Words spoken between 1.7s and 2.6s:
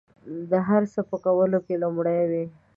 لومړي وي.